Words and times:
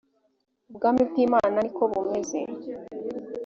ubwami 0.71 1.01
bw’ 1.09 1.15
imana 1.25 1.57
nikobumeze. 1.61 2.39